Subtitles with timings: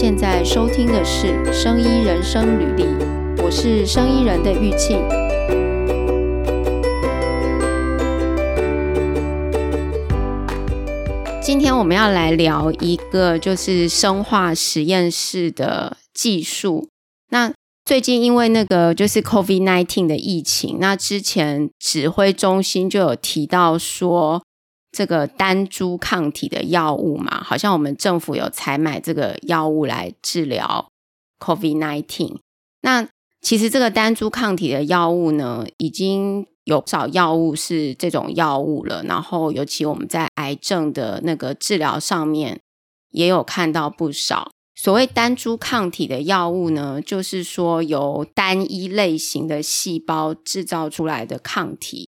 [0.00, 2.84] 现在收听的是《生医人生履历》，
[3.44, 4.98] 我是生医人的玉庆。
[11.42, 16.88] 今天我们要来聊一个就是生化实验室的技术。
[17.28, 17.52] 那
[17.84, 24.42] 最近因为那个就是 COVID-19 的疫情，那之前指挥中心就有提到说，
[24.92, 30.88] 这个单株抗体的药物嘛，好像我们政府有采买这个药物来治疗
[31.38, 32.38] COVID-19。
[32.82, 33.08] 那
[33.40, 39.02] 其实这个单株抗体的药物呢，已经有不少药物是这种药物了。
[39.04, 42.60] 然后尤其我们在癌症的那个治疗上面，
[43.10, 44.50] 也有看到不少。
[44.74, 52.09] 所谓单株抗体的药物呢，就是说由单一类型的细胞制造出来的抗体，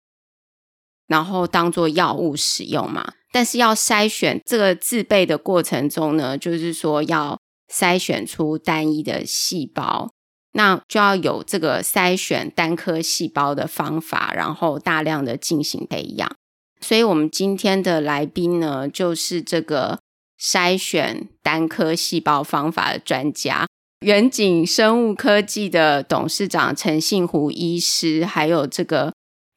[1.13, 3.13] 然后当做药物使用嘛。
[3.31, 7.39] 但是要筛选这个制备的过程中呢，就是说要
[7.71, 10.09] 筛选出单一的细胞，
[10.53, 16.35] 那就要有这个筛选单颗细胞的方法，然后大量的进行培养。
[16.81, 19.99] 所以我们今天的来宾呢，就是这个。
[20.41, 23.65] 筛选单颗细胞方法的专家，
[24.01, 29.13] 远景生物科技的董事长陈信湖医师，还有这个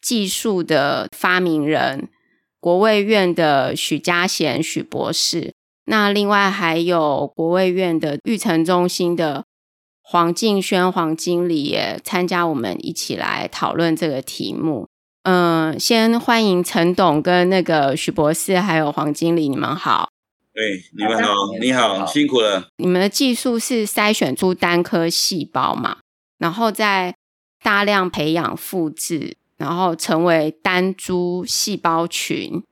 [0.06, 2.08] 技术的发明人，
[2.60, 5.52] 国卫院的许家贤许博士。
[5.86, 9.44] 那另外还有国卫院的育成中心的
[10.00, 14.86] 黄敬轩黄经理也参加我们一起来讨论这个题目。
[15.24, 20.10] 嗯，先欢迎陈董跟那个许博士，还有黄经理，你们好。
[20.54, 20.62] 哎，
[20.96, 22.68] 你们好，你好，辛苦了。
[22.76, 25.98] 你们的技术是筛选出单颗细胞嘛，
[26.38, 27.16] 然后再
[27.60, 32.62] 大量培养复制，然后成为单株细胞群。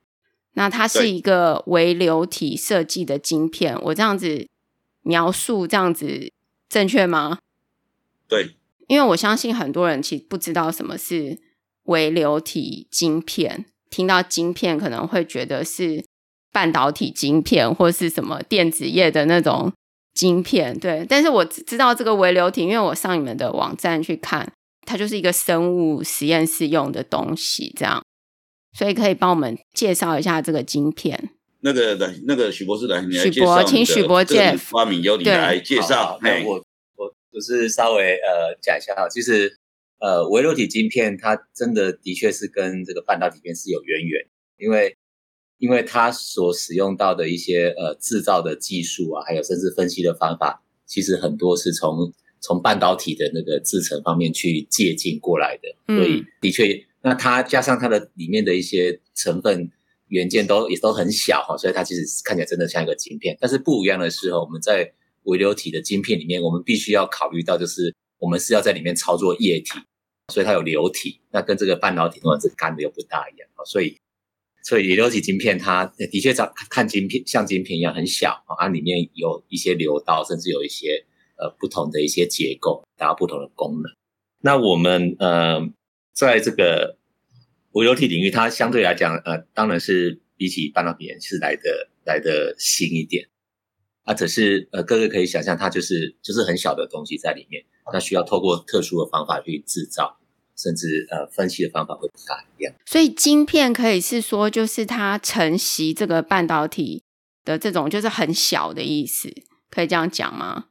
[0.53, 3.77] 那它是一个微流体设计的晶片。
[3.83, 4.47] 我这样子
[5.01, 6.31] 描述，这样子
[6.69, 7.39] 正确吗？
[8.27, 8.55] 对，
[8.87, 11.39] 因为我相信很多人其实不知道什么是
[11.83, 16.05] 微流体晶片，听到晶片可能会觉得是。
[16.55, 19.73] 半导体晶片或是什么电子业的那种
[20.13, 21.05] 晶片，对。
[21.05, 24.49] 但是我知道这个微流体，因为我上你们的网站去看，
[24.85, 28.03] 它就是一个生物实验室用的东西，这样。
[28.73, 31.31] 所以可以帮我们介绍一下这个晶片。
[31.61, 36.19] 那个来，那个许博士来，你来许博，请许博介发明由你来介绍。
[36.21, 36.63] 那我
[36.95, 39.57] 我就是稍微呃讲一下哈，其实
[39.99, 44.95] 呃微流体晶片它真的的确是跟这个半导体片是有渊源，因为。
[45.57, 52.11] 因为它所使用到的一些呃制造的技术啊，还有甚至分析的方法，其实很多是从
[52.45, 55.75] 从半导体的那个制程方面去借鉴过来的。
[55.87, 59.71] 嗯、所以的确，那它加上它的里面的一些成分
[60.09, 63.35] 元件都也都很小哈，所以它其实看起来真的像一个晶片。
[63.41, 69.71] 但是不一样的是，我们在微流体的晶片里面，我们必须要考虑到，就是我们是要在里面操作液体，
[70.31, 73.97] 所以它有流体，那跟这个半导体或者是干的又不大一样啊，所以。
[74.67, 81.05] 所以微流体晶片，它的确长看晶片像晶片一样很小啊，它里面有一些流道，甚至有一些
[81.37, 83.91] 呃不同的一些结构，达到不同的功能。
[84.41, 85.59] 那我们呃
[86.13, 86.97] 在这个
[87.71, 93.27] 微流体领域，它相对来讲呃当然是比起半导体是来的来的新一点
[94.03, 97.63] 啊，只是呃各位可以想象，它就是就是很小的东西在里面，
[97.93, 100.19] 那需要透过特殊的方法去制造。
[100.57, 102.73] 甚至呃，分析的方法会不大一样。
[102.85, 107.03] 所以晶片可以是说，就是它承袭这个半导体
[107.43, 109.29] 的这种，就是很小的意思，
[109.69, 110.67] 可以这样讲吗？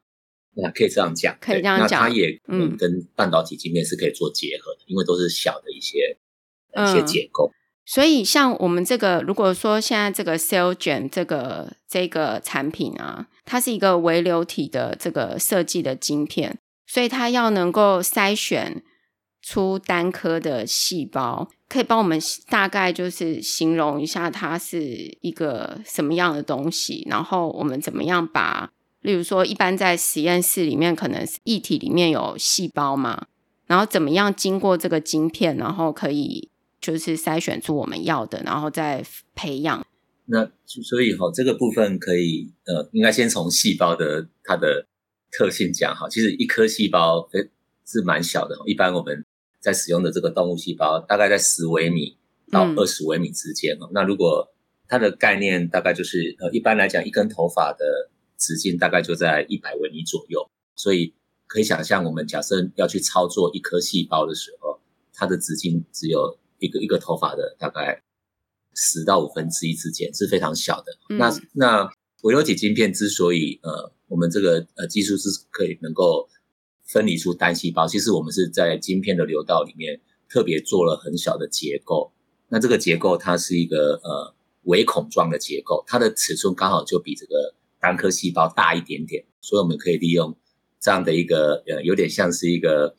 [0.57, 2.03] 那可以这样讲，可以这样讲。
[2.03, 6.17] 它也嗯，跟半导体晶片是可以做结合的，嗯、因为都是小的一些
[6.77, 7.51] 一些结构。
[7.85, 18.83] 所以像我们这个，如果说现在这个 CellGen 这个这个产品啊，它是一个微流体的这个设计的晶片，所以它要能够筛选。
[19.47, 28.71] 出单颗的细胞，可以帮我们大概就是形容一下它是一个什么样的东西，然后我们怎么样把，
[29.05, 33.27] 例如说一般在实验室里面可能是液体里面有细胞嘛，
[33.67, 36.49] 然后怎么样经过这个晶片，然后可以
[36.81, 39.05] 就是筛选出我们要的，然后再
[39.35, 39.87] 培养。
[40.27, 44.87] 那所以哈，这个部分可以呃，应该先从细胞的它的
[45.31, 46.09] 特性讲哈。
[46.09, 47.29] 其实一颗细胞
[47.87, 49.25] 是蛮小的，一般我们。
[49.65, 52.19] 在使用的这个动物细胞大概在十微米
[52.51, 53.87] 到二十微米之间哦。
[53.87, 54.47] 嗯、那如果
[54.87, 58.11] 它的概念大概就是呃，一般来讲，一根头发的
[58.45, 60.51] 直径大概就在一百微米左右。
[60.77, 61.15] 所以
[61.47, 64.81] 可以想象，我们假设要去操作一颗细胞的时候，
[65.13, 68.03] 它的直径只有一个一个头发的大概
[68.75, 70.93] 十到五分之一之间，是非常小的。
[71.09, 71.91] 嗯、那那
[72.23, 76.29] 微流体晶片之所以呃，我们这个呃技术是可以能够
[76.85, 82.13] 分离出单细胞，其实我们是在晶片的流道里面特别做了很小的结构。
[82.49, 90.35] 那这个结构它是一个呃微孔状的结构，它的尺寸刚好就比这个单颗细胞大一点点，所以我们可以利用
[90.81, 92.97] 这样的一个呃有点像是一个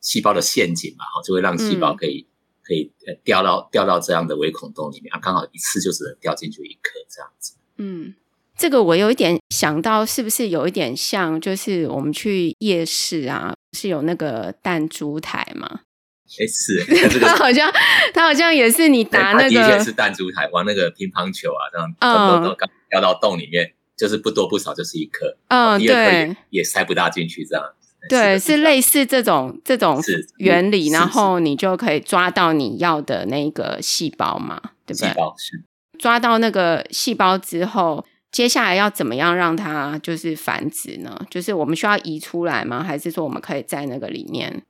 [0.00, 2.30] 细胞的陷阱嘛，哈，就会让细胞可以、嗯、
[2.62, 7.56] 可以呃掉到掉到这样的微孔洞里面啊，刚好一次就只能掉进去一颗这样子。
[7.78, 8.14] 嗯，
[8.56, 15.80] 这个我有一点想到，是不是有一点像，就是我们去夜市啊，是有那个弹珠台吗？
[16.26, 17.72] 哎，是， 这个、他 好像
[18.12, 27.64] 他好像也是你打那个，的确是弹珠台，玩那个乒乓球啊，这样咚咚咚掉到洞里面，就是不多不少就是一颗，嗯，对，也塞不大进去，这样，
[28.08, 30.00] 对，是类似这种这种
[30.38, 35.08] 原理，然后你就可以抓到你要的那个细胞嘛，对不对？
[35.08, 35.62] 细胞是
[35.98, 41.26] 抓到那个细胞之后，接下来要怎么样让它就是繁殖呢？
[41.30, 42.82] 就是我们需要移出来吗？
[42.82, 44.62] 还是说我们可以在那个里面？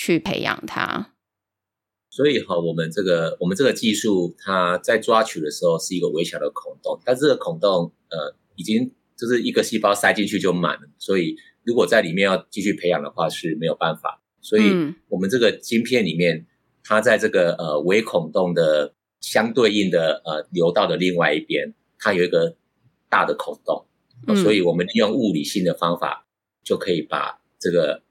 [0.00, 1.08] 去培养它，
[2.08, 14.20] 所以哈，我们这个我们这个技术，它在抓取的时候是一个微小的孔洞，但这个孔洞呃，已经就是一个细胞塞进去就满了，所以如果在里面要继续培养的话是没有办法。
[14.42, 14.64] 所以
[15.08, 16.46] 我们这个晶片里面，
[16.84, 22.56] 它在这个呃微孔洞的相对应的呃流道的另外一边，它有一个
[23.08, 23.86] 大的孔洞，
[24.42, 26.26] 所以我们利用物理性的方法
[26.62, 28.02] 就可以把这个。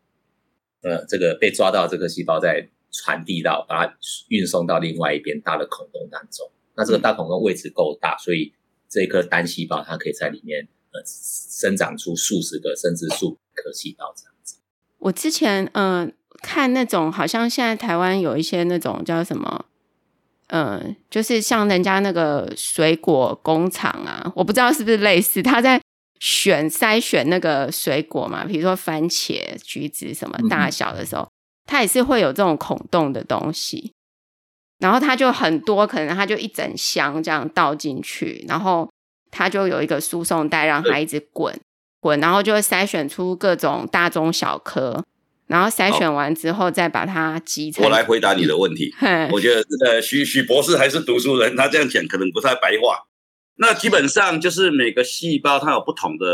[0.83, 3.97] 呃，这个被抓到这个细胞再传递到，把它
[4.29, 6.49] 运送到另外一边大的孔洞当中。
[6.77, 8.53] 那这个大孔洞位置够大，所以
[8.89, 14.57] 这一颗单细胞它可以在里面呃生长出数十个甚至数颗细胞这样子。
[14.99, 16.11] 我之前嗯、呃、
[16.41, 19.65] 看那种好像现在台湾有一些那种叫什么，
[20.47, 25.81] 嗯、呃，就是像人家那个水果工厂啊，我不知道是不是类似，他在。
[26.19, 31.29] 选筛选那个水果嘛，比如说番茄、橘子什么大小的时候，
[31.67, 33.93] 它也是会有这种孔洞的东西。
[34.79, 38.89] 然后它就很多，可能它就一整箱这样倒进去，然后
[39.31, 41.59] 它就有一个输送带，让它一直滚
[41.99, 45.03] 滚，然后就会筛选出各种大中小颗，
[45.47, 47.83] 然后筛选完之后再把它集成。
[47.83, 48.93] 我来回答你的问题。
[49.31, 53.07] 我觉得呃，许许博士还是读书人，他这样讲可能不太白话。
[53.59, 56.25] 那基本上就是每个细胞它有不同的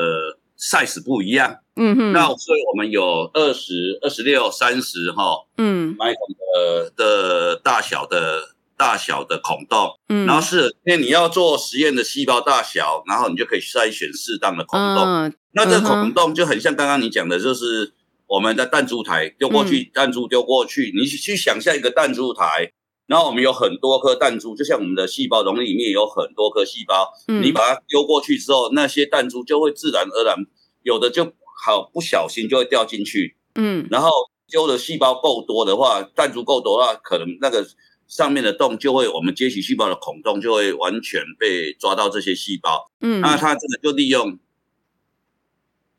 [0.64, 2.14] size 不一样，嗯哼。
[2.14, 6.16] 那所以我们有二十二十六、三十哈，嗯，micron
[6.56, 15.04] 的的大小的大小的孔洞，嗯，然后是因为你要做实验的细胞大小，然后你就可以筛选适当的孔洞。
[15.06, 17.92] 嗯、那这个孔洞就很像刚刚你讲的，就是
[18.28, 22.72] 我们的弹珠台丢过去，弹珠丢过去，你去想象一个弹珠台。
[23.06, 30.38] 然后我们有很多颗弹珠，就像我们的细胞容里面有很多颗细胞，嗯，你把它丢过去之后，那些弹珠就会自然而然，
[30.84, 31.34] 有的就
[31.66, 34.10] 好不小心就会掉进去，嗯，然后
[34.48, 37.68] 丢的细胞够多的话，弹珠够多的话，可能那个
[38.08, 44.40] 上面的洞就会，我们接取细胞的孔洞就会完全被抓到这些细胞，嗯，那它这个就利用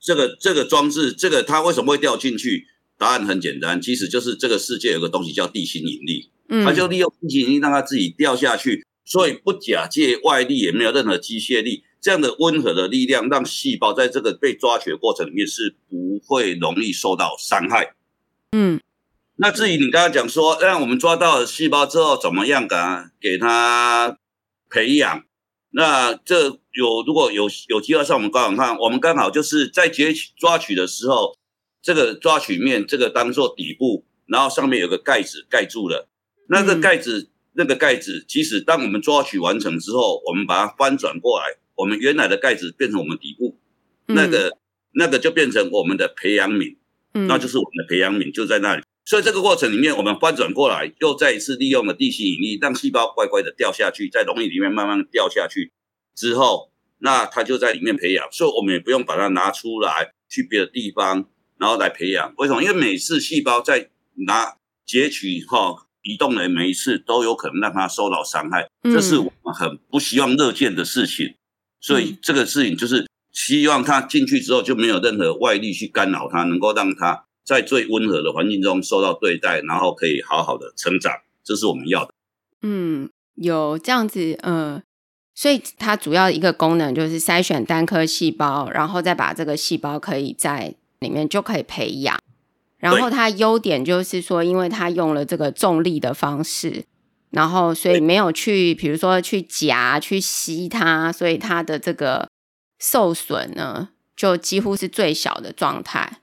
[0.01, 2.69] 这个这个装置，这个它为什么会掉进去？
[2.97, 6.31] 答案很简单，其实就是这个世界有个东西叫地心引力。
[6.49, 17.95] 它就利用引力让它自己掉下去，所以不假借外力，也没有任何机械力，这样的温和的力量，让细胞在这个被抓取的过程里面是不会容易受到伤害。
[18.53, 18.81] 嗯，
[19.37, 22.77] 那至于你刚刚讲说，让我们抓到了细胞之后怎么样给
[23.21, 24.19] 给它
[24.69, 25.25] 培养？
[25.71, 31.37] 那这有如果有有机会上我们刚好看，我们刚好就是在截取抓取的时候，
[31.83, 36.09] 这个抓取面这个当做底部，然后上面有个盖子盖住了。
[36.49, 43.59] 那个盖子，那个盖子，其实当我们抓取完成之后，我们把它翻转过来，我们原来的盖子变成我们底部，
[44.07, 44.59] 那个
[44.93, 46.77] 那个就变成我们的培养皿，
[47.13, 48.83] 那就是我们的培养皿就在那里。
[49.07, 55.73] 所以这个过程里面，我们翻转过来，又再一次利用了地心引力，让细胞乖乖的掉下去，在溶液里面慢慢掉下去
[56.15, 62.35] 之后，那它就在里面培养，所以我们也不用把它拿出来去别的地方，然后来培养。
[62.39, 62.63] 为什么？
[62.63, 63.91] 因为每次细胞在
[64.27, 65.87] 拿截取哈。
[66.05, 71.35] 移动人每一次都有可能让他受到伤害，这是我们很不希望乐见的事情。
[71.81, 82.15] 所以这个事情就是希望他进去之后就没有任何外力去干扰他，能够让他在最温和的环境中受到对待，然后可以好好的成长，这是我们要的。
[82.63, 84.83] 嗯，有这样子，呃，
[85.35, 92.19] 所以它主要一个功能就是筛选单颗细胞，然后再把这个细胞可以在里面就可以培养。
[92.85, 96.85] 然后它优点就是说，因为它用了这个重力的方式，
[97.31, 102.29] 然后所以没有去，比如说去夹、去吸它，所以它的这个
[102.79, 106.21] 受损呢，就几乎是最小的状态。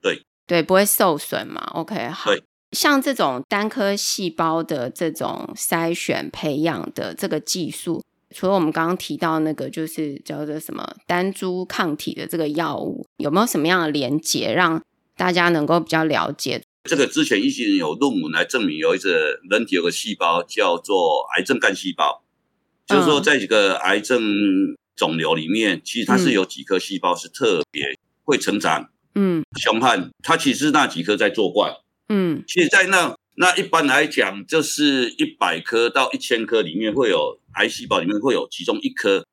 [0.00, 2.30] 对对，不会受损嘛？OK，好。
[2.72, 8.02] 像这种单颗细胞的这种筛选培养的这个技术，
[8.34, 14.82] 除了我们刚刚提到那个，就是叫做什么单株抗体的这个药物，有没有什么样的连接，让
[15.16, 16.62] 大家能够比较了解？
[16.84, 22.22] 这个之前一些人有论文来证明，有一个人体有个细胞叫做癌症干细胞，
[22.86, 24.22] 就是说在这个癌症
[24.94, 31.74] 肿瘤里面，其实它是有几颗细胞是特别会成长，嗯，凶悍，它其实那几颗在作怪。
[32.08, 39.26] 嗯，其实，在那那一般来讲，就是一百颗到一千颗里面会有癌细胞，里面会有其中一颗。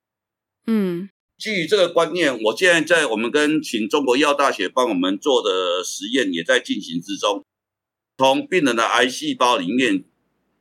[0.66, 1.08] 嗯，
[1.44, 7.44] 基于这个观念，我现在在我们跟请中国医药大学帮我们做的实验也在进行之中，
[8.16, 10.04] 从病人的癌细胞里面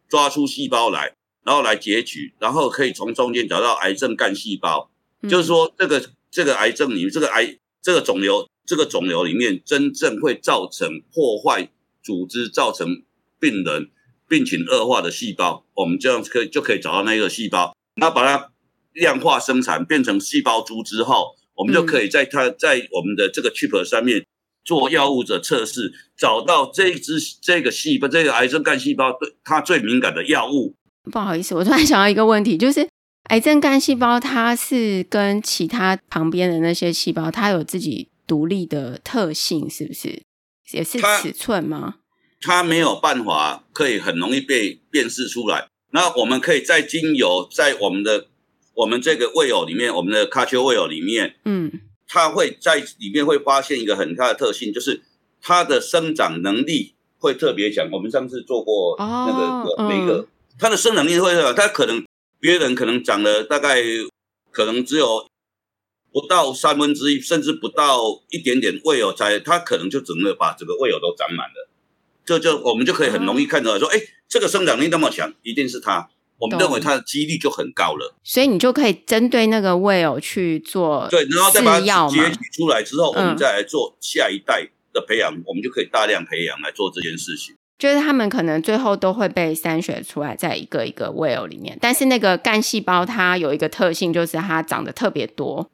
[0.10, 1.14] 抓出细胞来，
[1.46, 11.70] 然后来截取，然后可以从中间找到癌症干细胞，嗯、就是说这个这个癌症里面这个癌这个肿瘤这个肿瘤里面真正会造成破坏。
[12.04, 13.02] 组织造成
[13.40, 13.90] 病人
[14.28, 18.52] 病情恶化的细胞，我们这样可以就可以找到那个细胞，那把它
[18.94, 24.26] 量化生产变成细胞株之后，我们就可以在它在我们的这个 chip 上面
[24.64, 30.76] 做药物的测试，找到这一支这个细胞这个癌症干细胞对它最敏感的药物。
[31.12, 32.88] 不好意思，我突然想到一个问题，就是
[33.30, 40.24] 癌症干细胞它是跟其他旁边的那些细胞，它有自己独立的特性，是不是？
[40.72, 41.96] 也是尺寸吗？
[42.42, 45.68] 它，它没有办法可以很容易被辨识出来。
[45.92, 48.28] 那我们可以在经由在我们的
[48.74, 51.72] 我们这个胃友里面，我们的 culture 胃友里面，嗯，
[52.08, 55.02] 它会在里面会发现一个很大的特性，就是
[55.42, 57.90] 它的生长能力会特别强。
[57.92, 60.28] 我们上次做过那个那个，
[60.58, 62.04] 它的生长力会，它可能
[62.40, 63.82] 别人可能长了大概
[64.52, 65.26] 可能只有。
[66.16, 71.68] 不到三分之一，甚至不到一点点胃友才，它可能就整个把整个胃友都长满了，
[72.24, 76.12] 这就，我们就可以很容易看出来说，哎、嗯，这个生长力那么强，一定是它，
[76.44, 78.14] 我们认为它的几率就很高了。
[78.24, 87.56] 所以你就可以针对那个胃友去做，对，然后再把它截取出来之后，我们再来做下一代的培养，嗯、我们就可以大量培养来做这件事情。
[87.80, 95.70] 就是他们可能最后都会被筛选出来，在一个一个 well 里面，但是那个干细胞它有一个特性，就是它长得特别多。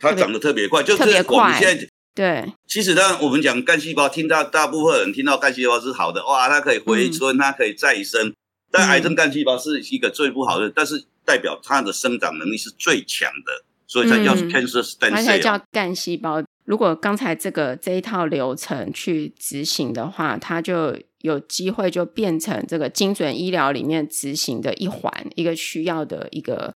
[0.00, 2.52] 它长得特别快，就是我们现在对。
[2.66, 8.34] 其实当我们讲干细胞，听到大部分人听到干细胞是好的，哇，它可以回春，嗯、它可以再生。
[8.72, 15.10] 但癌症干细胞是一个最不好的，嗯、但是代表它的生长能力是最强的，所以才叫 cancer stem cell。
[15.10, 16.42] 它才叫干细胞。
[16.64, 26.72] 如果刚才这个这一套流程去执行的话，它就有机会就变成这个精准医疗里面执行的一环，一个需要的一个。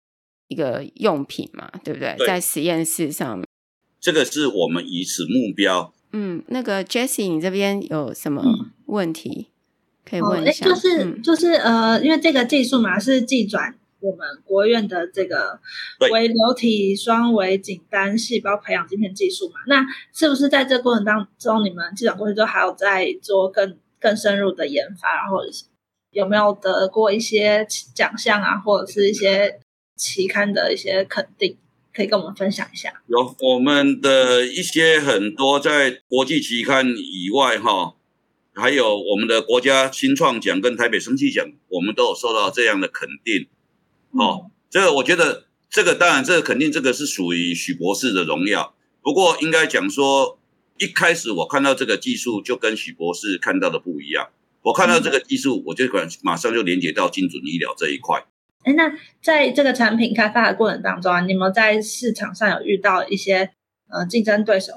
[0.49, 2.14] 一个用品嘛，对不对？
[2.18, 3.46] 对，在实验室上面，
[3.99, 5.94] 这个是我们以此目标。
[6.12, 8.44] 嗯，那个 Jessie，你这边有什么
[8.84, 9.51] 问题、嗯、
[10.04, 10.66] 可以问一下？
[10.66, 15.59] 哦、就是就是呃，因为这个技术嘛，是技转我们国院的这个
[16.12, 19.54] 微流体双微仅单细胞培养晶片技术嘛。
[19.66, 25.38] 那是不是在这个过程当中，你们技转过程中还有在做更更深入的研发，然后
[26.11, 29.61] 有没有得过一些奖项啊，或者是一些？
[29.94, 31.56] 期刊的一些肯定，
[31.94, 32.92] 可以跟我们分享一下。
[33.06, 37.94] 有我们的一些很多在国际期刊以外，哈，
[38.54, 43.49] 还有我们的国家新创奖跟台北生技奖，我们都有受到这样的肯定。
[44.11, 48.75] 哦，嗯、这个我觉得，这个当然，这个肯定，这个是属于许博士的荣耀。
[49.00, 50.38] 不过，应该讲说，
[50.78, 54.28] 一开始我看到这个技术，就跟许博士看到的不一样。
[54.62, 58.23] 我看到这个技术，我就管马上就连接到精准医疗这一块。
[58.64, 63.50] 哎，那在这个产品开发的过程当中啊，你们在市场上有遇到一些
[63.88, 64.75] 呃竞争对手？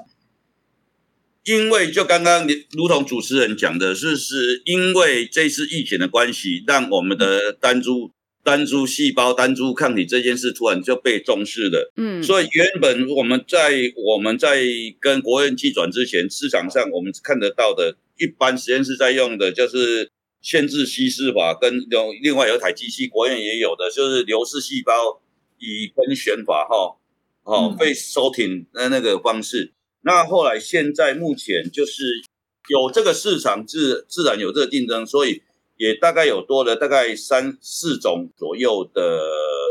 [1.46, 8.10] 因为就刚刚你如同主持人讲的，是是因为这次疫情的关系，让我们的单株
[8.44, 11.92] 单株细胞单株抗体这件事突然就被重视了。
[11.96, 14.62] 嗯，所以原本我们在我们在
[15.00, 20.10] 跟国院技转之前，市场上我们看得到的一般实验室在用的就是。
[20.42, 25.20] 限制稀释法跟有另外有一台机器，国院也有的，就是流式细胞
[25.58, 26.94] 以分选法，哈，
[27.42, 29.72] 哦，被收停的那个方式。
[30.06, 32.22] 那后来现在目前就是
[32.68, 35.42] 有这个市场自自然有这个竞争，所以
[35.76, 39.20] 也大概有多了大概三四种左右的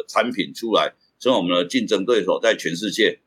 [0.09, 2.37] 产品出来，成为我们的竞争对手。
[2.43, 3.21] 在全世界，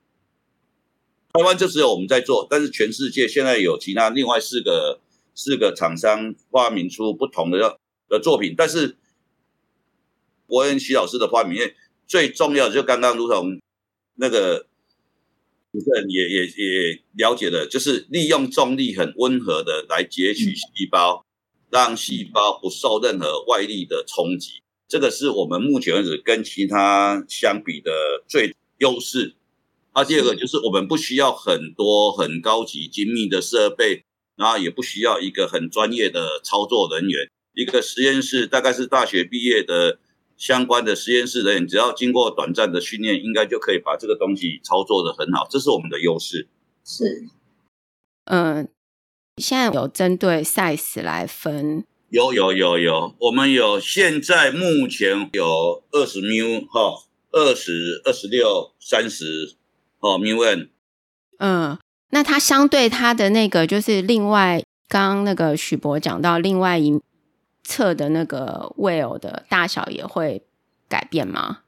[1.32, 5.00] 台湾就只有我们在做，但是全世界现在有其他另外四个。
[5.40, 8.96] 四个厂商发明出不同的的作品，但是
[10.48, 11.62] 伯恩齐老师的发明，
[12.08, 13.60] 最重要的就刚刚如同
[14.16, 14.66] 那个
[15.72, 24.62] 主持人也也也了解了，就是利用重力很温和的来截取细胞，嗯、让细胞不受任何外力的冲击。
[24.88, 27.92] 这个是我们目前为止跟其他相比的
[28.26, 29.34] 最优势。
[29.92, 34.04] 啊，第二个就是我们不需要很多很高级精密的设备，
[34.36, 37.30] 然后也不需要一个很专业的操作人员。
[37.54, 39.98] 一个实验室大概是大学毕业的
[40.38, 45.46] 相关的实验室人员，只要经过短暂的训练，应该就可以把这个东西操作的很好。
[45.50, 46.46] 这是我们的优势。
[46.84, 47.26] 是，
[48.26, 48.68] 嗯，
[49.36, 51.84] 现在有针对 size 来分。
[52.10, 57.02] 有有有有，我们有现在目前有二十 mu 哈，
[57.32, 59.56] 二十二十六三十
[59.98, 60.68] 哦 mu。
[61.38, 61.76] 嗯，
[62.10, 66.98] 那它相对它的那个就是另外刚刚那个许博讲到另外一
[67.68, 70.42] 侧的那个 well 的大小也会
[70.88, 71.58] 改变吗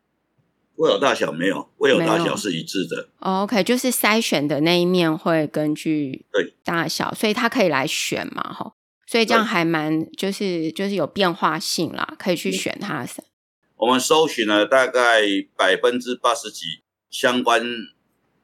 [0.77, 3.09] ？well 大小没有，well 大小是一致的。
[3.19, 8.73] 哦，OK，就是筛选的那一面会根据对大小，所以它可以来选嘛，哈。
[9.07, 13.07] 所以这样还蛮就是就是有变化性啦，可以去选它。
[13.77, 15.23] 我们搜寻了大概
[15.57, 16.65] 百分之八十几
[17.11, 17.63] 相关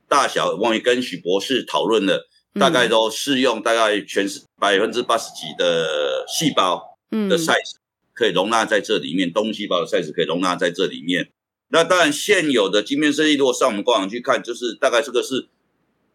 [0.08, 7.76] 大小，我们跟许博士讨论了，大概都适用，大概全是百分之八十几的细胞的 size
[8.12, 11.30] 可以容纳在这里面，东细胞的 size 可以容纳在这里面。
[11.68, 15.48] 那当然现有的晶片设计，如果上我们官网去看，就是大概这个是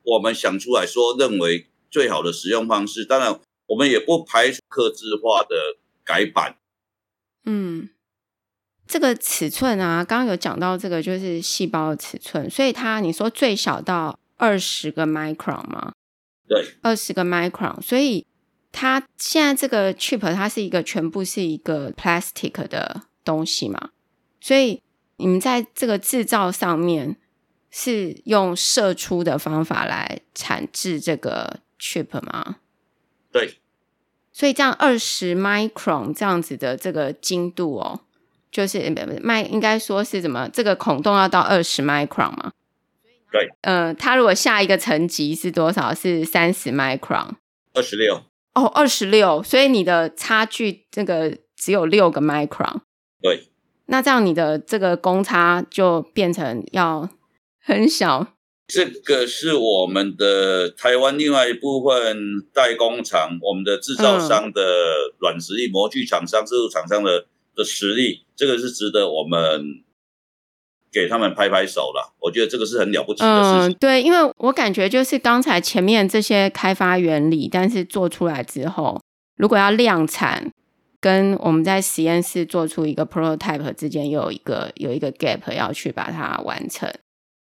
[0.04, 3.06] 我们想出来说认为最好的使用方式。
[3.06, 3.40] 当然。
[3.68, 6.58] 我们也不排除客制化的改版。
[7.46, 7.88] 嗯，
[8.86, 15.94] 这个尺寸啊，刚刚有讲到这个就是细胞的尺寸，所以它你说最小到二十个 micron 吗？
[16.50, 17.82] 对，二十个 micron。
[17.82, 18.26] 所以
[18.72, 23.90] 它现在这个 chip 它是一个全部是一个 plastic 的东西嘛？
[24.40, 24.82] 所以
[25.18, 27.18] 你们在这个制造上面
[27.70, 32.58] 是用射出的方法来产制这个 chip 吗？
[33.32, 33.58] 对。
[34.34, 38.00] 所以这样二十 micron 这样子的这个精度哦，
[38.50, 38.90] 就是
[39.22, 42.54] 麦应该说是怎么这个孔洞要到二十 micron 吗？
[43.30, 45.94] 对，呃，它如果下一个层级是多少？
[45.94, 47.34] 是三十 micron？
[47.74, 48.24] 二十六。
[48.54, 52.82] 哦，二十六，所以你的差距这个只有六个 micron。
[53.22, 53.48] 对，
[53.86, 57.10] 那这样你的这个公差就变成要
[57.64, 58.28] 很小。
[58.68, 62.18] 这个是我们的台湾另外一部分
[62.54, 64.62] 代工厂，我们的制造商的
[65.20, 69.84] 软实力，嗯、模具厂商、制造厂商的的实力，这个是值得我们
[70.92, 72.14] 给他们拍拍手了。
[72.20, 73.70] 我觉得这个是很了不起的事情。
[73.70, 79.02] 嗯，对，因为我感觉就是刚才前面这些开发原理，但是做出来之后，
[79.38, 80.52] 如果要量产，
[81.00, 86.92] 跟我们在实验室做出一个 prototype 之间，又有一个有一个 gap 要去把它完成，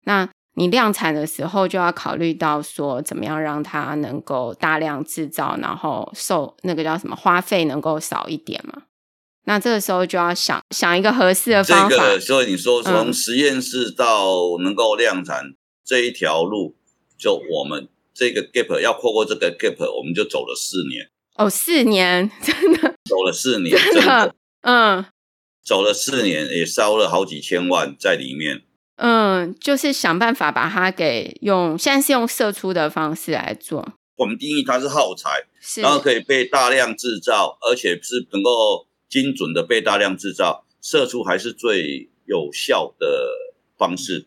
[0.04, 0.28] 那。
[0.54, 8.82] 你量产的时候就要考虑到说，怎么样让它能够大量制造，然后受那个叫什么花费能够少一点嘛？
[9.44, 11.96] 那这个时候就要想想一个合适的方法。
[11.96, 16.76] 这个，所以你说从实验室到能够量产，嗯、这一条路，
[17.18, 21.08] 就我们这个 gap 要跨过这个 gap，我们就走了四年。
[21.34, 25.04] 哦，四年，真的走了四年，真的，真的嗯，
[25.64, 28.62] 走了四年，也烧了好几千万在里面。
[28.96, 33.94] 嗯，就是想办法把它给用，现在是用射出的方式来做。
[34.16, 43.28] 我们定义它是耗材，是然后可以被大量制造，而且是能够精准的被大量制造，射出还是最有效的
[43.76, 44.26] 方式。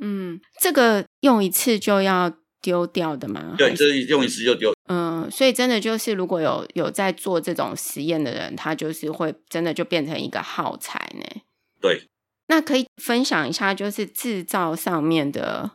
[0.00, 2.32] 嗯，这个用一次就要
[2.62, 3.54] 丢掉的吗？
[3.58, 4.72] 对，这用一次就丢。
[4.88, 11.42] 嗯，所以真的就是如果有有在做这种实验的人，他就是会真的就变成一个耗材呢。
[11.82, 12.04] 对。
[12.46, 15.70] 那可以分享一下，就是制造上面的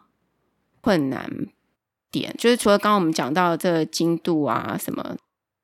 [0.81, 1.47] 困难
[2.11, 5.17] 点，就是除了刚刚我们讲到的这个精度啊什么，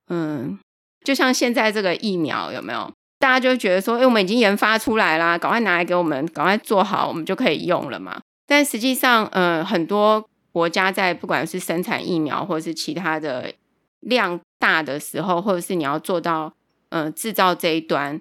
[0.08, 0.58] 嗯，
[1.06, 2.92] 就像现在这个疫苗有没有？
[3.20, 8.20] 大家就觉得说，哎，我们已经研发出来啦，赶快拿来给我们，赶快做好，我们就可以用了嘛。
[8.48, 13.54] 但实际上，呃，很多国家在不管是生产疫苗或者是其他的
[14.02, 16.54] 量大的时候，或者是你要做到
[16.90, 18.20] 嗯制造这一端，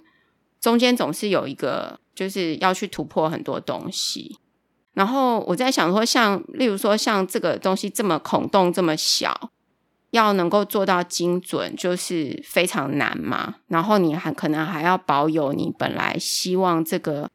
[0.61, 1.99] 中间总是有一个。
[2.15, 4.39] 就是要去突破很多东西，
[4.93, 9.51] 然后我在想说像，像例如说，像这个东西这么孔洞这么小，
[10.15, 13.57] 要能够做到精准，就是非常难嘛。
[13.67, 17.29] 然后你还可能还要保有你本来希望这个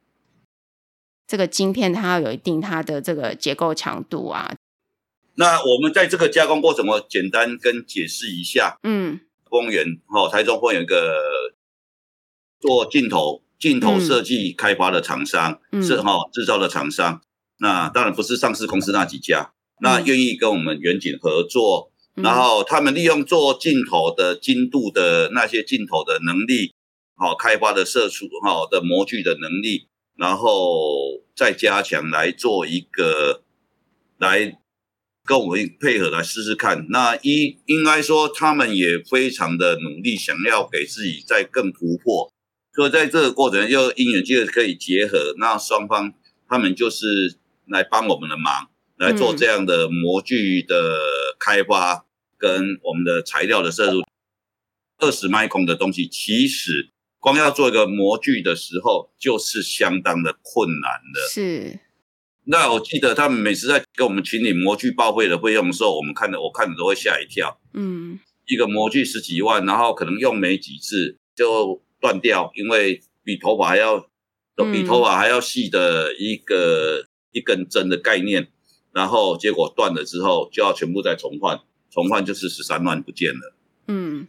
[1.27, 4.55] 这个晶片它要有一定它的这个结构强度啊。
[5.35, 8.77] 那我们在这个加工过程，我简单跟解释一下。
[8.83, 11.53] 嗯，丰原哦，台中丰原有一个
[12.59, 13.43] 做镜头。
[13.59, 17.21] 镜头设计开发的厂商、嗯、是哈制造的厂商，
[17.57, 26.73] 那当然不是上市公司那几家，那愿意跟我们远景合作，嗯、然后他们利用做镜头的精度的那些镜头的能力，
[27.15, 33.43] 好开发的射出好的模具的能力，然后再加强来做一个
[34.17, 34.58] 来
[35.25, 36.88] 跟我们配合来试试看。
[36.89, 42.32] 那一应该说他们也非常的努力，想要给自己再更突破。
[42.73, 46.13] 所以在这个过程又因缘机会可以结合，那双方
[46.47, 48.69] 他们就是来帮我们的忙。
[48.99, 50.75] 来做这样的模具的
[51.39, 52.05] 开发，
[52.39, 54.02] 跟我们的材料的摄入，
[54.97, 61.30] 二十麦孔的东西，其实光要做一个模具的时候，就是相当的困难的。
[61.30, 61.80] 是。
[62.45, 67.60] 那我记得他们每次在给我们请领模具报废的费用的时候，我们看的我看的都会吓一跳。
[67.73, 68.19] 嗯。
[68.47, 74.10] 一个模具十几万，然后可能用没几次就断掉，因为比头发还要，
[74.71, 78.47] 比头发还要细的一个一根针的概念。
[78.91, 83.56] 然后结果断了之后，就要全部再重换，重换就是十三万不见了。
[83.88, 84.28] 嗯，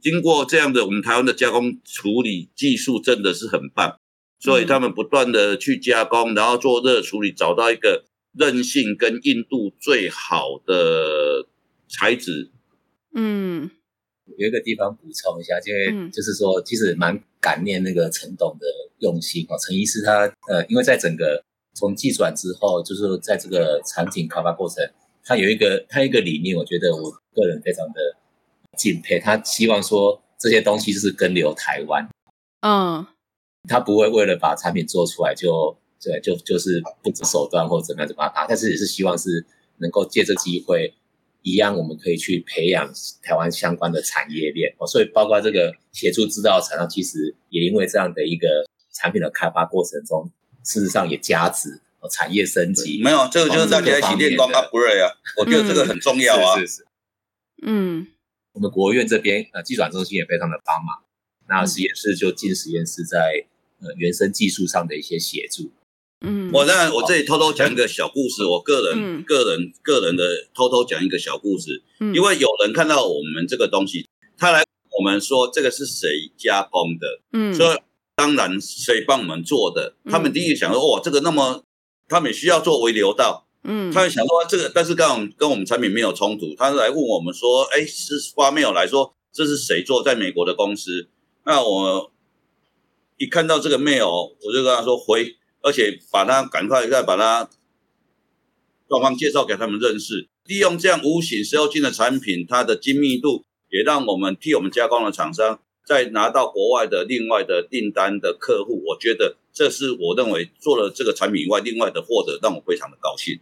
[0.00, 3.98] 经过这样的，我们台湾的加工处理技术真的是很棒，
[4.40, 11.46] 所以他们不断的去加工，然后做热处理，找到一个韧性跟硬度最好的
[11.88, 12.50] 材质。
[13.14, 13.70] 嗯，
[14.38, 18.66] 有一个地方补充一下，因为就是说，其实蛮感念那个陈董的
[19.00, 21.42] 用心哦，陈医师他呃，因为在整个。
[21.78, 24.82] 从技转之后，就是在这个场景开发过程，
[25.26, 28.00] 他有一个他一个理念，我觉得我个人非常的
[28.78, 29.18] 敬佩。
[29.18, 32.08] 他希望说这些东西就是跟留台湾，
[32.60, 33.04] 嗯，
[33.68, 39.44] 他不会为了把产品做出来就对就就是不择手段或者怎么样怎么样打，但是也是希望是
[39.78, 40.94] 能够借这机会，
[41.42, 42.88] 一样我们可以去培养
[43.22, 44.86] 台湾相关的产业链哦。
[44.86, 48.46] 所以包括这个协助制造厂商，其实也因为这样的一个
[48.92, 50.30] 产品的开发过程中。
[50.64, 53.00] 事实上也加值，产业升级。
[53.02, 56.58] 没有，这个就是大家一起练光 upgrade 啊，我觉得这个很重要啊。
[56.58, 56.86] 是是是。
[57.62, 58.06] 嗯，
[58.52, 61.02] 我们国务院这边呃，技转中心也非常的帮忙。
[61.48, 63.46] 那实验室就进实验室在
[63.80, 65.70] 呃原生技术上的一些协助。
[66.26, 71.82] 嗯，我在我这里偷偷讲一个小故事，我个人个人个人的偷偷讲一个小故事。
[72.00, 74.64] 嗯，因为有人看到我们这个东西，他来
[74.98, 77.20] 我们说这个是谁加工的？
[77.32, 77.78] 嗯，所以。
[78.18, 79.94] 当然，谁帮我们做的？
[80.10, 81.62] 他们第一个想说，哇，这个那么，
[82.08, 86.54] 他们需要做微流道，嗯，他们想说这个，但是刚好跟我们产品没有冲突。
[86.56, 91.08] 他来问我们说，哎，是发 mail 来说，这是谁做在美国的公司？
[91.44, 92.12] 那我
[93.16, 97.48] 一看到这个 mail，我就跟他说回，而且把他赶快再把他
[98.88, 105.60] 双方介绍给他们认识，利用这样无形石油晶的产品，它的精密度也让我们替我们加工的厂商。
[105.84, 113.40] 再拿到国外的另外的订单的客户，我觉得这是我认为做了这个产品以外，另外的获得让我非常的高兴。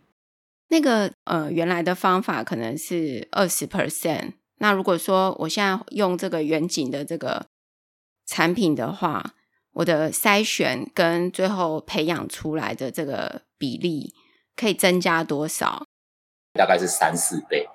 [0.68, 7.46] 那个呃，原来的方法可能是二十 percent，那如果说我现在用这个远景的这个
[8.26, 9.34] 产品的话，
[9.72, 14.14] 我的筛选跟最后培养出来的这个比例
[14.54, 15.84] 可以增加多少？
[16.52, 17.66] 大概是三四倍。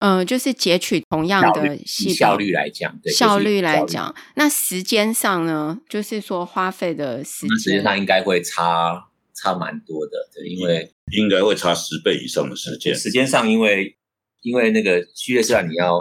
[0.00, 12.94] 嗯、呃，就是截取同样的细效率来讲，对，效率来讲，那时间上呢，就是说花费的时间，时间上应该会差差蛮多的，对，因为应该会差十倍以上的时间。
[12.94, 13.96] 时间上，因为
[14.42, 15.98] 因为那个序列式你要，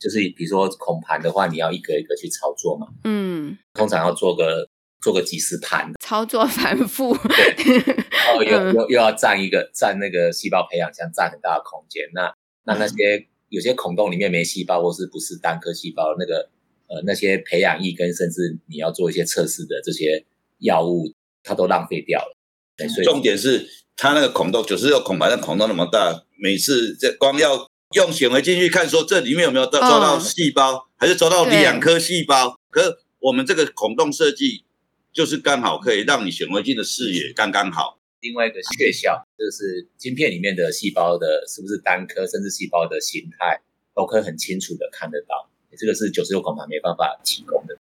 [0.00, 4.68] 就是比如说孔盘的话，你要一个一个去操作嘛，嗯，通常要做个
[5.00, 7.76] 做个几十盘，操作反复，对，
[8.10, 12.34] 然后又、嗯、又又要占一个占那个细胞培养箱占很大的空间，那。
[12.64, 16.48] 那那些有些孔洞里面没细胞，或是不是单颗细胞，那个
[16.88, 20.24] 呃那些培养液跟甚至你要做一些测试的这些
[20.58, 22.36] 药物，它都浪费掉了。
[22.76, 32.58] 对，所以重点是它那个孔洞九十六孔盘的孔洞那么大，每次这光要用显微镜去看，说这里面有没有抓到细胞，哦、还是抓到两颗细胞？
[32.70, 34.64] 可是我们这个孔洞设计
[35.12, 37.98] 就是刚好可以让你显微镜的视野刚刚好。
[38.22, 43.60] 另外一个血效，就是晶片里面的细胞的是不是单颗，甚至细胞的形态，
[43.96, 45.50] 都可以很清楚的看得到。
[45.76, 47.76] 这个是九十六孔盘没办法提供的。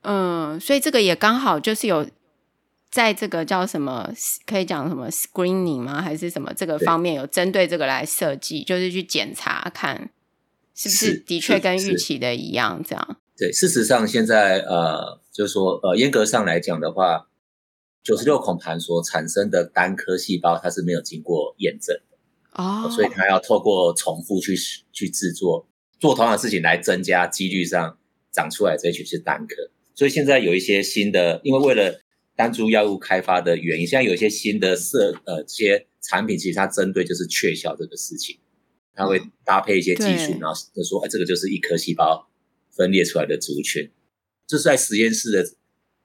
[0.00, 2.08] 嗯，所以这个也刚好就是有
[2.90, 4.10] 在这个叫什么，
[4.46, 6.00] 可以讲什么 screening 吗？
[6.00, 10.08] 还是什么这个方面有针对这个来设计，就是去检查看
[10.74, 13.16] 是不是的确跟预期的一样，这样。
[13.36, 17.28] 对，事实上现在呃，就是说呃，严格上来讲的话。
[18.06, 22.16] 九十六孔盘所产生的单颗细胞，它是没有经过验证的
[22.62, 24.56] 哦，所以它要透过重复去
[24.92, 25.66] 去制作，
[25.98, 27.98] 做同样的事情来增加几率上
[28.30, 29.56] 长出来这一群是单颗。
[29.96, 32.00] 所以现在有一些新的，因为为了
[32.36, 38.38] 单株药物开发的原因，现在有一些新的设呃这些产品其实它针对就是确效这个事情，
[38.94, 42.28] 它会搭配一些技术，然后就说哎，这个就是一颗细胞
[42.70, 43.90] 分裂出来的族群。
[44.46, 45.44] 这是在实验室的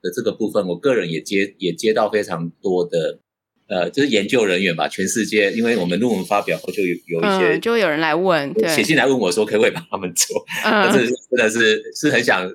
[0.02, 3.20] 的这个部分，我个人也接也接到非常多的。
[3.68, 10.46] 呃，就是研究人员吧，全世界，因为我们论文发表后，就有有一些，嗯，就会有人来问，写信来问我说，可不可以帮他们做？
[10.66, 12.46] 嗯，真的是真的是是很想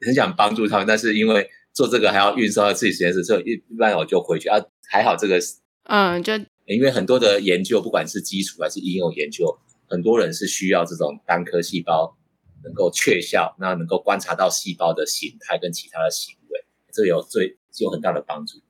[0.00, 4.58] 很想帮助他们，但是因为做这个还要运送到自己实验室，所以一一般我就回去啊。
[4.90, 5.38] 还好这个，
[5.84, 6.32] 嗯，就
[6.66, 9.56] 因为很多的研究，不管是基础还是应用研究，
[9.86, 12.16] 很多人是需要这种单颗细胞
[12.64, 16.35] 能够确效，那能够观察到细胞的形态跟其他的行为，
[16.96, 18.62] 这有最有很大的帮助。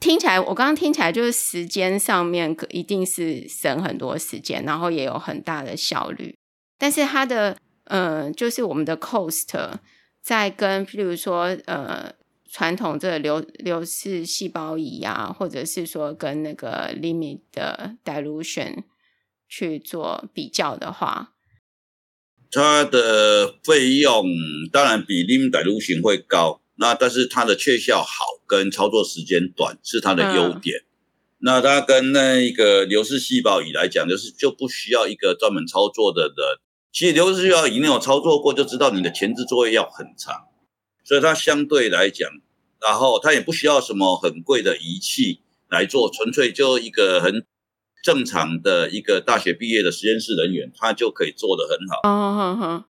[0.00, 6.36] 听起来，我刚刚听起来就是时间上面可一定是省很多时间，然后也有很大的效率。
[6.76, 9.78] 但是它的，呃，就是我们的 cost
[10.20, 12.12] 在跟，譬如说，呃，
[12.50, 18.82] 传统这个流流式细胞仪啊，或者是说跟那个 limit 的 dilution
[19.48, 21.34] 去做比较的话，
[22.50, 24.26] 它的费用
[24.72, 26.61] 当然比 limit dilution 会高。
[26.82, 30.78] 那但是它的确效好，跟操作时间短是它的优点。
[30.78, 30.90] 嗯、
[31.38, 36.34] 那它跟那一个流式细胞仪来讲，就是就不需要一个专门操作的人。
[36.90, 40.48] 其实流式细胞仪你有操作过，就知道你的前置作业要很长，
[41.04, 42.28] 所以它相对来讲，
[42.80, 45.40] 然后它也不需要什么很贵的仪器
[45.70, 47.46] 来做，纯粹就一个很
[48.02, 52.00] 正常的一个大学毕业的实验室人员，他就可以做得很好。
[52.02, 52.84] 嗯哼哼。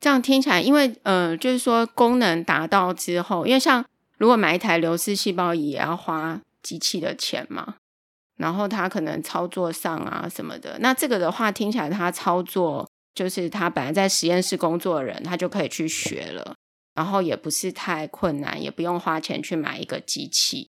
[0.00, 3.84] 这样听起来，因为呃，就是说功能达到之后，因为像
[4.16, 7.76] 如果买一台流式细胞仪也要花机器的钱嘛，
[8.36, 16.54] 然后它可能操作上啊什么的，那这个的话听起来，它操作就是他本来在实验室工作的人，他就可以去学了，
[16.94, 20.70] 然后也不是太困难，也不用花钱去买一个机器，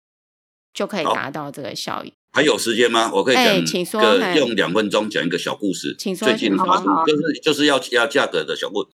[0.74, 2.14] 就可以达到这个效益。
[2.32, 3.12] 还有时间吗？
[3.14, 4.02] 我可以讲，欸、请说，
[4.36, 8.90] 用两分钟讲一个小故事，请说，最近发生就是就是要要价格的小故事。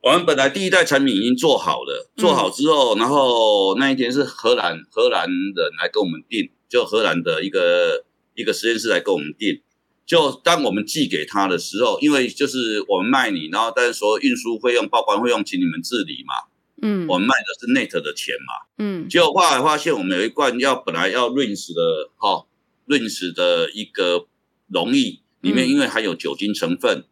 [0.00, 9.60] 我们本来第一代产品已经做好了，做好之后，嗯、然后那一天是荷兰荷兰人来跟我们订，就荷兰的一个一个实验室来跟我们订。
[10.06, 16.32] 就当我们寄给他的时候，因为就是我们卖你，然后但是说运输费用、报关费用，请你们自理嘛。
[16.80, 18.68] 嗯，我们卖的是 net 的钱嘛。
[18.78, 22.46] 嗯，结果后来发现我们有一罐要本来要 rinse 的哈
[22.86, 24.26] rinse 的一个
[24.68, 27.04] 溶液里面，因为含有酒精成分。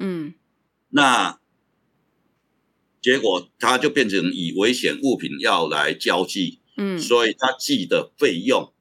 [0.00, 0.34] 嗯，
[0.90, 1.38] 那。
[3.06, 8.72] 结果他就变成以危险物品要来交寄，嗯，所以他寄的费用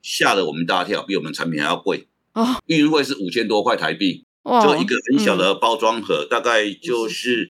[0.00, 2.56] 吓了我们大跳，比我们产品还要贵哦。
[2.64, 7.52] 运费是五千多块台币，哦，就一个很小的包装盒，嗯，大概就是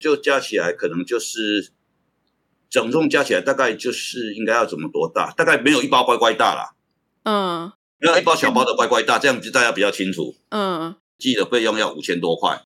[0.00, 1.70] 就加起来可能就是
[2.68, 5.32] 整重加起来大概就是应该要怎么多大？
[5.36, 6.74] 大概没有一包乖乖大啦，
[7.22, 10.34] 嗯，没有一包小包的乖乖大，这样子大家比较清楚。
[10.48, 12.60] 嗯，寄的费用要五千多块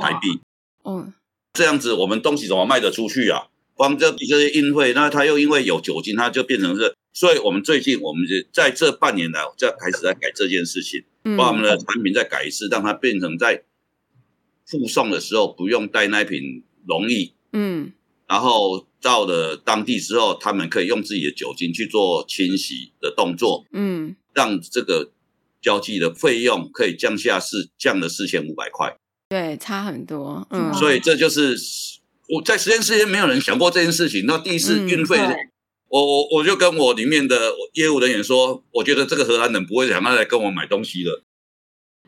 [0.00, 0.38] 台币，
[0.84, 1.12] 嗯。
[1.52, 3.48] 这样子，我们东西怎么卖得出去啊？
[3.74, 6.94] 光这这些运费，那它又因为有酒精，它就变成是。
[7.12, 11.02] 所以我们最近，我们就在这半年来，在开始在改这件事情，
[11.36, 13.64] 把我们的产品再改一次，让它变成在
[14.64, 17.92] 附送的时候不用带那瓶容易，嗯，
[18.28, 25.10] 然后到了当地之后，他们可以用自己的酒精去做清洗的动作，嗯，让这个
[25.60, 28.96] 交际的费用可以降下四降了四千五百块。
[29.30, 31.56] 对，差很多，嗯，所以这就是
[32.28, 34.24] 我在实验室里没有人想过这件事情。
[34.26, 35.36] 那第一次运费，嗯、
[35.86, 41.22] 我我我就跟我里面的业务人员说，我觉得这个荷兰人不会想要来跟我买东西了。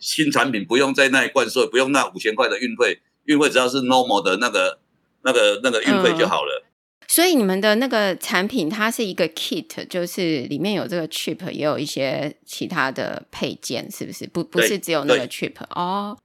[0.00, 4.80] 新产品不用在那里灌税，不用那五千块的运费，运费只要是 normal 的那个
[5.22, 6.64] 那个那个运费就好了。
[6.64, 6.68] 嗯。
[7.06, 14.26] 所以你们的那个产品，它是一个 kit，就是里面有这个 chip，也有一些其他的配件，是不是？
[14.26, 16.18] 不，不是只有那个 chip 哦。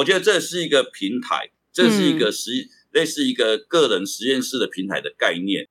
[0.00, 5.68] 我觉得这是一个平台，这是一个实、嗯、类似一个个人实验室的平台的概念。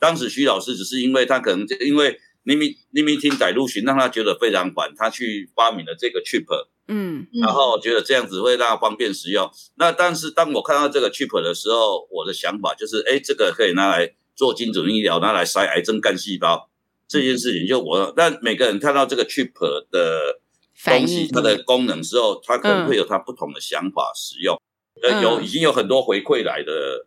[0.00, 6.44] 当时徐老师只是因为他可能因为 limiting dilution 让他觉得非常烦，他去发明了这个 chip，
[6.88, 9.48] 嗯，然后觉得这样子会让他方便使用。
[9.76, 16.68] 那但是当我看到这个 chip 的时候，我的想法就是，哎，这个可以拿来做精准医疗，拿来筛癌症干细胞
[17.06, 19.52] 这件事情，就我，但每个人看到这个 chip
[19.92, 20.40] 的。
[20.84, 24.60] 东西它的功能之后，它可能会有它不同的想法使用。
[25.02, 27.06] 呃、嗯，有已经有很多回馈来的，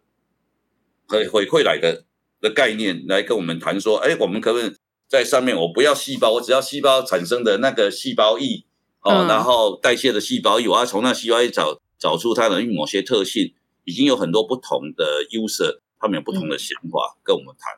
[1.07, 2.05] 回回馈来的
[2.39, 4.73] 的概念来跟我们谈说，哎，我们可不可以
[5.07, 5.55] 在上面？
[5.55, 8.65] 我不要细胞，我只要细胞产生的那个细胞液
[9.01, 13.53] 哦，然后代谢的细胞液，我要从那细胞液找找出它的某些特性。
[13.83, 17.73] 已经有很多不同的 user，他们有不同的想法跟我们谈。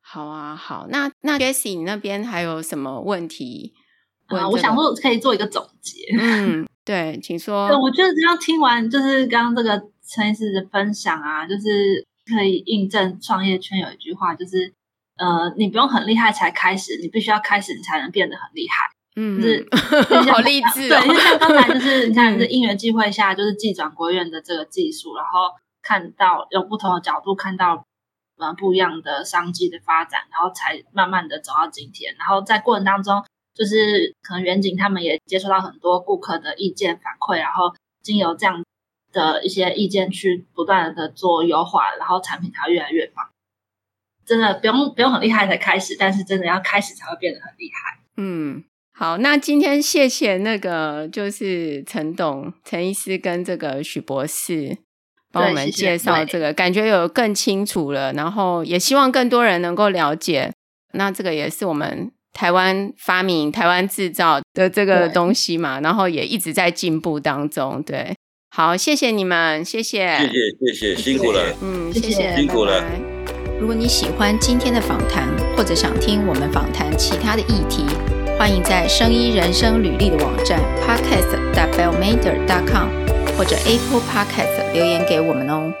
[0.00, 3.74] 好啊，好，那那 Jessie 你那边还有什么问题？
[4.28, 5.98] 啊、呃，我想说可以做一个总结。
[6.18, 7.68] 嗯，对，请说。
[7.68, 14.72] 对，我觉得只要听完就是刚刚这个陈医师的分享啊，就是可以印证创业圈有一句话，就是
[15.16, 18.86] 呃，你不用很厉害才开始，你必须要开始，你才能变得很厉害。
[19.16, 19.66] 嗯，就是
[20.30, 21.00] 好励志、哦。
[21.00, 25.50] 对，因为像刚才就是 你看，是因缘际会下，就是技转国院的这个技术，然后
[25.82, 27.84] 看到用不同的角度看到。
[28.40, 32.14] 嗯，不一样的商机的发展，然后才慢慢的走到今天。
[32.20, 33.24] 然后在过程当中，
[33.58, 38.62] 就是可能远景他们也接触到很多顾客的意见反馈，然后经由这样
[39.12, 43.28] 的一些意见去不断的做优化，然后产品才会越来越棒。
[44.24, 47.98] 真的不用不用很厉害才开始，但是真的要开始才会变得很厉害。
[48.16, 54.78] 嗯，好，那今天谢谢那个就是陈董、陈医师跟这个许博士。
[55.30, 60.50] 帮我们介绍这个，感觉有更清楚了，然后也希望更多人能够了解。
[60.94, 67.82] 那这个也是我们台湾发明、台湾制造的这个东西嘛，然后也一直在进步当中。
[67.82, 68.14] 对，
[68.54, 70.32] 好，谢谢你们，谢谢，谢谢，
[70.72, 72.80] 谢谢，辛苦了，嗯，谢谢，辛苦了。
[72.80, 72.92] 拜拜。
[73.58, 77.84] 如果你喜欢今天的访谈，或者想听我们访谈其他的议题，
[78.38, 82.88] 欢迎在生医人生履历的网站 podcast.bellmander.com。
[83.36, 85.72] 或者 Apple Podcast 留言给我们哦。